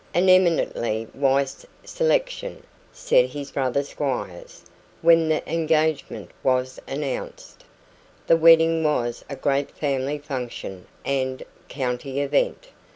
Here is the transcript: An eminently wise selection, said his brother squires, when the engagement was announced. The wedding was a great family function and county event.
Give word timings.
An 0.15 0.29
eminently 0.29 1.07
wise 1.13 1.63
selection, 1.83 2.63
said 2.91 3.25
his 3.29 3.51
brother 3.51 3.83
squires, 3.83 4.63
when 5.03 5.29
the 5.29 5.47
engagement 5.47 6.31
was 6.41 6.79
announced. 6.87 7.63
The 8.25 8.35
wedding 8.35 8.83
was 8.83 9.23
a 9.29 9.35
great 9.35 9.69
family 9.69 10.17
function 10.17 10.87
and 11.05 11.43
county 11.69 12.19
event. 12.19 12.69